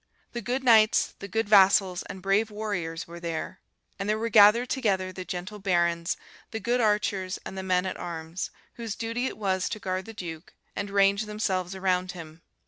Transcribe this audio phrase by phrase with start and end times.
[0.33, 3.59] The good knights, the good vassals, and brave warriors were there;
[3.99, 6.17] and there were gathered together the gentle barons,
[6.49, 10.13] the good archers, and the men at arms, whose duty it was to guard the
[10.13, 12.41] Duke, and range themselves around him.